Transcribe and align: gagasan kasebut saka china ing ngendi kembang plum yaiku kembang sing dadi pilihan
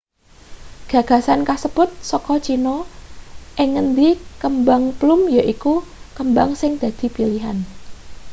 gagasan 0.91 1.41
kasebut 1.49 1.89
saka 2.09 2.33
china 2.45 2.75
ing 3.61 3.69
ngendi 3.73 4.09
kembang 4.41 4.83
plum 4.99 5.21
yaiku 5.37 5.75
kembang 6.17 6.49
sing 6.59 6.71
dadi 6.81 7.07
pilihan 7.15 7.57